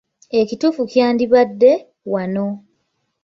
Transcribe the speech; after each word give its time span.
Ekituufu 0.39 0.81
kyandibadde 0.91 1.71
“wano.” 2.13 2.45